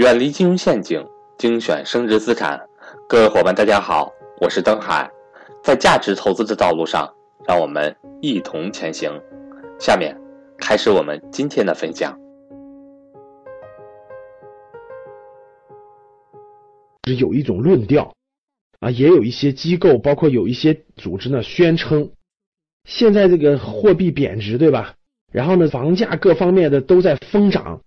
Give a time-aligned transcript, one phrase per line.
[0.00, 2.58] 远离金融陷阱，精选升值资产。
[3.06, 5.06] 各位伙伴，大家好，我是登海。
[5.62, 7.06] 在价值投资的道路上，
[7.46, 9.12] 让我们一同前行。
[9.78, 10.18] 下面
[10.56, 12.18] 开始我们今天的分享。
[17.06, 18.10] 是有一种论调
[18.78, 22.10] 啊，也有一些机构，包括有一些组织呢，宣称
[22.88, 24.94] 现在这个货币贬值，对吧？
[25.30, 27.82] 然后呢，房价各方面的都在疯涨，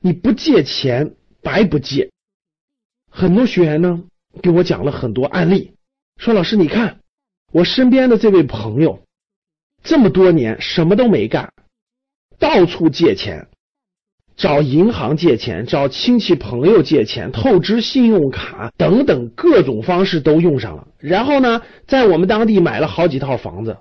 [0.00, 1.14] 你不借钱
[1.46, 2.10] 白不借。
[3.08, 4.02] 很多学员呢
[4.42, 5.74] 给我讲了很多案例，
[6.16, 6.98] 说老师你看
[7.52, 9.04] 我身边的这位朋友
[9.84, 11.52] 这么多年什么都没干，
[12.40, 13.46] 到处借钱，
[14.36, 23.78] 找银行借钱，找亲戚朋友借钱，透支信用卡等等各种方式都用上了，然后呢在我们当地买了好几套房子。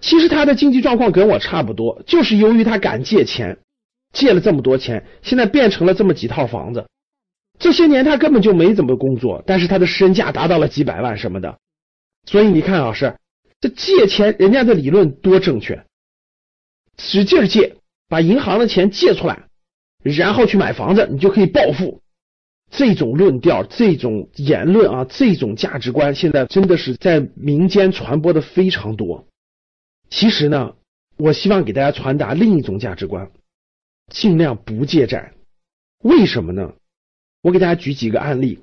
[0.00, 3.58] 其实他的经济状况跟我差不多，就是由于他敢借钱，
[4.12, 6.86] 借了这么多钱，现在变成了这么几套房子。
[7.58, 11.58] 这些年他根本就没怎么工作，但是他的身价达到了几百万什么的。
[12.26, 13.16] 所以你看老师，
[13.60, 15.84] 这借钱人家的理论多正确，
[16.98, 17.76] 使劲借，
[18.08, 19.44] 把银行的钱借出来，
[20.02, 22.00] 然后去买房子，你就可以暴富。
[22.70, 29.26] 这种论调、这种言论啊，这种价值观，现在真的是在民间传播的非常多。
[30.08, 30.74] 其实呢，
[31.16, 33.30] 我希望给大家传达另一种价值观：
[34.12, 35.32] 尽量不借债。
[36.04, 36.74] 为什么呢？
[37.42, 38.60] 我给大家举几个案例。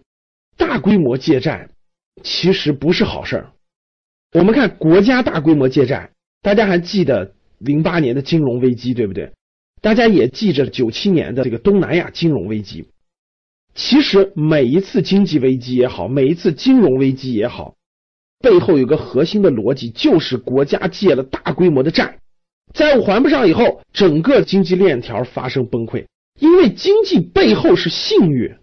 [0.56, 1.70] 大规模借债
[2.24, 3.52] 其实不是好事儿。
[4.34, 9.34] 我们看国家大规模借债，大家还记得零八年的金融危机，对不对？
[9.82, 12.90] 大家也记着九七年的这个东南亚金融危机。
[13.74, 17.76] 其实每一次经济危机也好，每一次金融危机也好。
[18.40, 22.20] 背后有个核心的逻辑，就是国家借了大规模的债，
[22.74, 26.06] 债务还不上以后，整个经济链条发生崩溃。
[26.40, 28.56] 因为经济背后是信誉，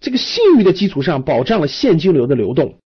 [0.00, 2.76] 这个信誉的基础上保障了现金流的流动。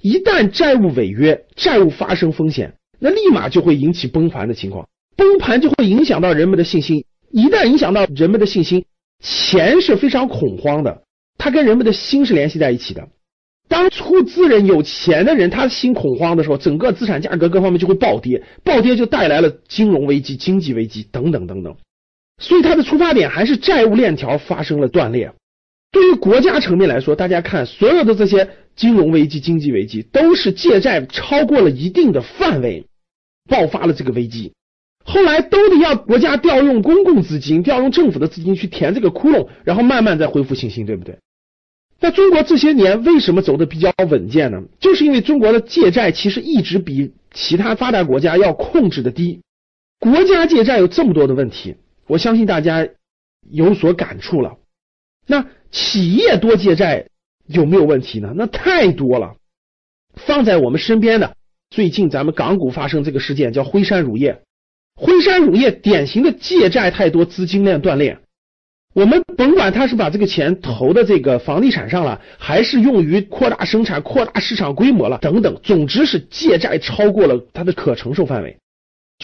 [0.00, 7.04] 一旦债务违约，债务发生风险，那立马就会引起崩盘的情况，崩盘就会影响到人们的信心。
[7.30, 8.84] 一旦影响到人们的信心，
[9.20, 11.02] 钱是非常恐慌的，
[11.38, 13.08] 它跟人们的心是联系在一起的。
[13.72, 21.74] 当出资人有钱的人，他心恐慌的时候，整个资产价格各方面就会暴跌，暴跌就带来了金融危机、经济危机等等等等。
[22.38, 25.32] 所以它的出发点还是债务链条发生了断裂。
[25.90, 32.84] 对于国家层面来说，大家看所有的这些金融危机、经济危机，都是借债超过了一定的范围，
[33.48, 34.52] 爆发了这个危机，
[35.02, 41.16] 后来都得要国家调用公共资金、调用政府的资金去填这个窟窿，然后慢慢再恢复信心，对不对？
[42.02, 44.60] 那中国这些年为什么走的比较稳健呢？
[44.80, 49.40] 就是因为中国的借债其实一直比其他发达国家要控制的低。
[50.00, 51.76] 国家借债有这么多的问题，
[52.08, 52.88] 我相信大家
[53.48, 54.56] 有所感触了。
[55.28, 57.06] 那企业多借债
[57.46, 58.32] 有没有问题呢？
[58.34, 59.36] 那太多了。
[60.16, 61.36] 放在我们身边的，
[61.70, 64.42] 最近咱们港股发生这个事件，叫辉山乳业。
[64.96, 68.18] 辉山乳业典型的借债太多，资金链断裂。
[68.94, 78.58] 我们甭管他是把这个钱投的这个房地产上了，还是用于扩大生产、扩大市场规模了等等，总之是借债超过了他的可承受范围。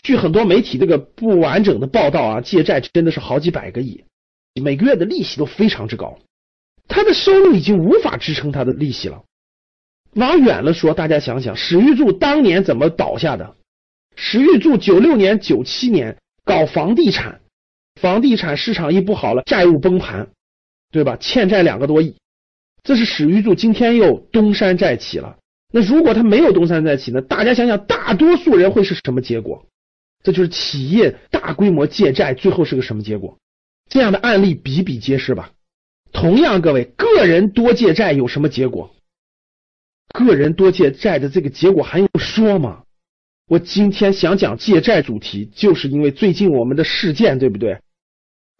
[0.03, 4.05] 据很多媒体这个不完整的报道啊，借债真的是好几百个亿，
[4.63, 6.19] 每个月的利息都非常之高，
[6.87, 9.23] 他的收入已经无法支撑他的利息了。
[10.15, 13.55] 往远了说，大家想想，史玉柱当年怎么倒下的？
[14.17, 17.41] 史玉柱九六年、九七年搞房地产。
[18.01, 20.29] 房地产市场一不好了，债务崩盘，
[20.91, 21.17] 对吧？
[21.17, 22.15] 欠债两个多亿，
[22.83, 25.37] 这是史玉柱今天又东山再起了。
[25.73, 27.21] 那如果他没有东山再起呢？
[27.21, 29.67] 大家想想，大多数人会是什么结果？
[30.23, 33.39] 这就是企业大规模借债，最后是个什么结果？
[33.89, 35.51] 这样的案例比比皆是吧？
[36.11, 38.95] 同样，各位个人多借债有什么结果？
[40.15, 42.83] 个人多借债的这个结果还用说吗？
[43.47, 47.79] 我今天想讲借债主题，就是因为最近我们的事件，对不对？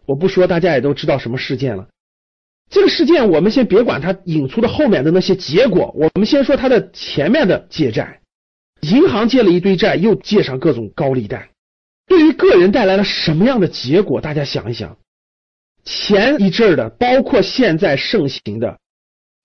[0.09, 1.87] 我不说，大家也都知道什么事件了。
[2.67, 8.19] 这个事件，我们先别管它引出的后面的那些结果，我们先说它的前面的借债。
[8.81, 11.51] 银行借了一堆债，又借上各种高利贷，
[12.07, 14.19] 对于个人带来了什么样的结果？
[14.19, 14.97] 大家想一想。
[15.83, 18.79] 前一阵儿的，包括现在盛行的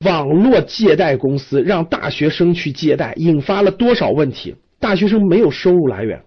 [0.06, 4.56] 网络借贷公司，让大学生去借贷，引发了多少问题？
[4.81, 6.25] 大学生没有收入来源，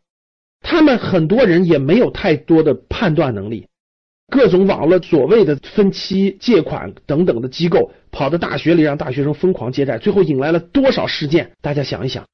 [0.62, 3.68] 他们很多人也没有太多的判断能力。
[4.30, 11.52] 各种网络所谓的分期借款等等的机构跑到大学里让大学生疯狂借债，最后引来了多少事件？
[11.62, 12.28] 大家想一想，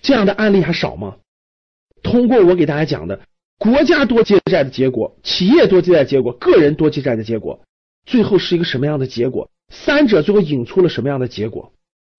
[0.00, 1.16] 这样的案例还少吗？
[2.02, 3.20] 通过我给大家讲的，
[3.58, 7.60] 国家多借债的结果，企业多借债结果，个人多借债的结果，
[8.06, 9.50] 最后是一个什么样的结果？
[9.68, 11.72] 三者最后引出了什么样的结果？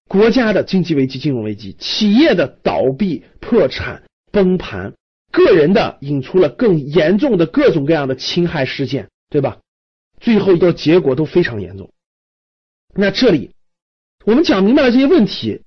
[0.08, 4.94] 国家的经济危机、金融危机，企业的倒闭、破产、崩盘，
[5.32, 9.60] 个人的引出了更严重的各种各样的侵害事件，对吧？
[10.20, 11.92] 最后一个结果都非常严重。
[12.94, 13.52] 那这里
[14.26, 15.62] 我们讲明白了这些问题，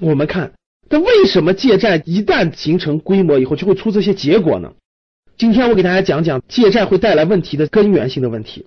[0.00, 0.52] 我们看，
[0.88, 4.74] 那为什么借债一旦形成规模以后就会出这些结果呢？
[5.36, 8.66] 今天我给大家讲讲借债会带来问题的根源性的问题。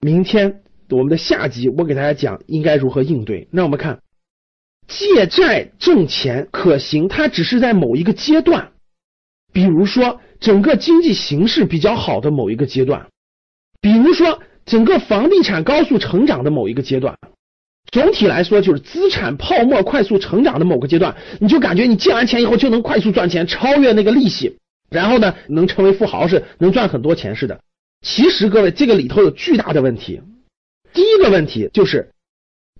[0.00, 0.62] 明天。
[0.88, 3.48] 我们的下集我给大家讲应该如何应对。
[3.50, 4.02] 那我们看，
[4.86, 8.70] 借债挣钱可行，它只是在某一个阶段，
[9.56, 13.06] 比如说整个经济形势比较好的某一个阶段，
[13.80, 17.16] 比如说整个房地产高速成长的某一个阶段。
[17.90, 24.58] 总体来说，就是资产泡沫快速成长的某个阶段，你就感觉你借完钱以后就能快速赚钱，超越那个利息，
[24.90, 27.58] 然后呢能成为富豪是能赚很多钱似的。
[28.02, 30.20] 其实各位，这个里头有巨大的问题。
[30.92, 32.10] 第一个问题就是，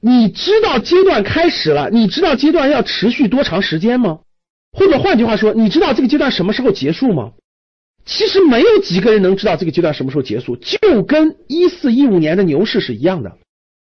[0.03, 4.19] 你知道阶段开始了，你知道阶段要持续多长时间吗？
[4.77, 7.33] 或者换句话说，你知道这个阶段什么时候结束吗？
[8.05, 13.33] 其实没有几个人能知道这个阶段什么时候结束，就跟一四一五年的牛市是一样的。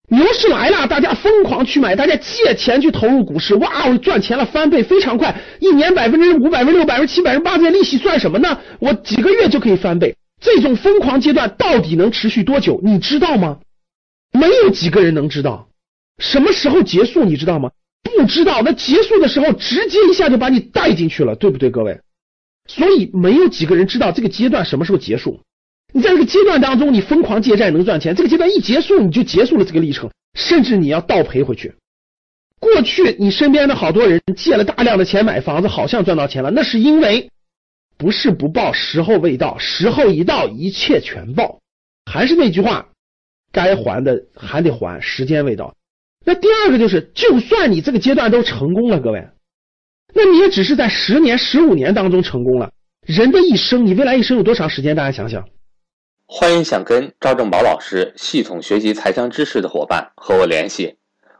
[0.10, 8.60] 牛市来了，大家疯狂去买，大家借钱去投入股市，哇，我赚钱了，翻倍非常快，一年百分之五、百分之六、百分之七、百分之八，这些利息算什么呢？
[8.80, 10.16] 我几个月就可以翻倍。
[10.42, 12.82] 这种疯狂阶段到底能持续多久？
[12.84, 13.60] 你知道吗？
[14.34, 15.70] 没有几个人能知道
[16.18, 17.72] 什么时候结束，你知道吗？
[18.04, 18.62] 不知道。
[18.64, 22.00] 那结束的时候，直接一下就把你带进去了，对不对，各位？
[22.68, 25.42] 所以没有几个人知道这个阶段什么时候结束。
[25.94, 31.76] 你在这个阶段当中，你疯狂借债能赚钱，这个阶段一结束，你就结束了这个历程，甚至你要倒赔回去。
[32.60, 37.30] 过去你身边的好多人借了大量的钱买房子，好像赚到钱了，那是因为
[37.98, 41.60] 不是不报，时候未到，时候一到，一切全报。
[42.06, 42.88] 还是那句话。
[43.54, 45.76] 该还的还得还，时间未到。
[46.24, 49.28] 那第二个就是，就算你这个阶段都成功了，各位，
[50.14, 52.72] 那你也只是在十年、十五年当中成功了。
[53.06, 54.96] 人的一生，你未来一生有多长时间？
[54.96, 55.44] 大家想想。
[56.28, 60.96] 欢迎想跟赵正宝老师系统学习财商知识的伙伴和我联系，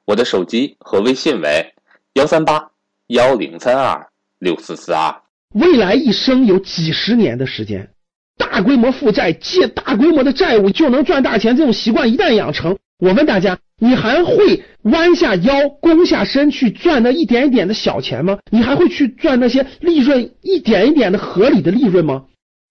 [0.06, 1.74] 我的手机和微信为
[2.14, 2.72] 幺三八
[3.08, 4.08] 幺零三二
[4.40, 5.22] 六四四二。
[5.54, 7.90] 未来一生有几十年的时间。
[8.38, 18.38] 大规模负债借大规模的债务就能赚大钱，这种习惯一旦养成，我问大家，你还会弯下腰、弓下身去赚那一点一点的小钱吗？
[18.52, 22.26] 你还会去赚那些利润一点一点的合理的利润吗？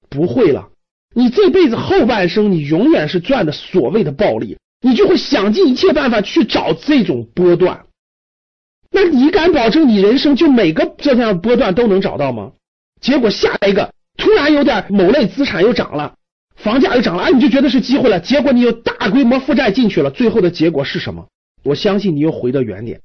[0.09, 0.69] 不会了，
[1.13, 7.81] 你这辈子后半生，你永远是赚的所谓的暴利，你就会想尽一切办法去找这种波段。
[8.93, 12.53] 那你敢保证你人生就每个这样波段都能找到吗？
[13.01, 13.91] 结果下一个。
[14.17, 16.15] 突然有点某类资产又涨了，
[16.63, 18.21] 房价又涨了，哎，你就觉得是机会了。
[18.21, 21.27] 结果你又大规模负债进去了，最后的结果是什么？
[21.63, 23.01] 我相信你又回到原点。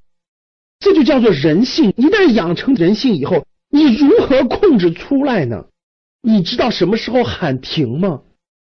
[0.79, 1.93] 这就叫做人性。
[1.95, 5.65] 一旦养成人性以后，你如何控制出来呢？
[6.21, 8.21] 你知道什么时候喊停吗？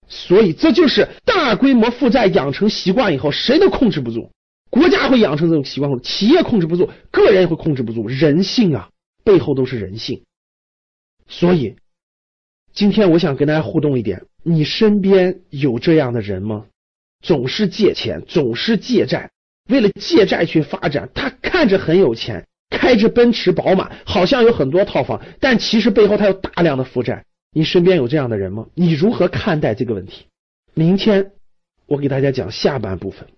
[0.07, 4.31] 所以这就是大规模负债养成习惯以后，谁都控制不住。
[4.69, 8.07] 国家会养成这种习惯，企业控制不住，个人也会控制不住。
[8.07, 8.91] 人性啊，
[9.25, 10.25] 背后都是人性。
[11.27, 11.77] 所以。
[12.75, 16.67] 今天我想跟大家互动一点，你身边有这样的人吗？
[17.23, 19.31] 总是借钱，总是借债，
[19.71, 21.09] 为了借债去发展。
[21.15, 27.25] 他看着很有钱，开着奔驰宝马，好像有很多套房，但其实背后他有大量的负债。
[27.53, 28.67] 你身边有这样的人吗？
[28.75, 30.27] 你如何看待这个问题？
[30.75, 31.31] 明天
[31.87, 33.29] 我给大家讲下半部分，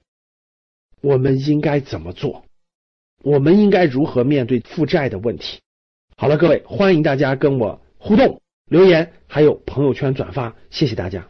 [1.02, 2.42] 我们应该怎么做？
[3.22, 5.58] 我们应该如何面对负债的问题？
[6.16, 8.40] 好了，各位，欢迎大家跟我互动。
[8.68, 11.28] 留言还有朋友圈转发，谢谢大家。